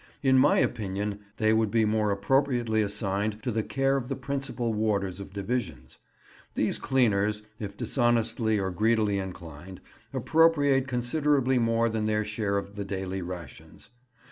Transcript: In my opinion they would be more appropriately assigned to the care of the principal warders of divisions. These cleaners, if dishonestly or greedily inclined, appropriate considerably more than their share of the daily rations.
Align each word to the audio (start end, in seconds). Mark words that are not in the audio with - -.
In 0.23 0.39
my 0.39 0.57
opinion 0.57 1.19
they 1.37 1.53
would 1.53 1.69
be 1.69 1.85
more 1.85 2.09
appropriately 2.09 2.81
assigned 2.81 3.43
to 3.43 3.51
the 3.51 3.61
care 3.61 3.97
of 3.97 4.09
the 4.09 4.15
principal 4.15 4.73
warders 4.73 5.19
of 5.19 5.31
divisions. 5.31 5.99
These 6.55 6.79
cleaners, 6.79 7.43
if 7.59 7.77
dishonestly 7.77 8.59
or 8.59 8.71
greedily 8.71 9.19
inclined, 9.19 9.79
appropriate 10.11 10.87
considerably 10.87 11.59
more 11.59 11.87
than 11.87 12.07
their 12.07 12.25
share 12.25 12.57
of 12.57 12.75
the 12.77 12.83
daily 12.83 13.21
rations. 13.21 13.91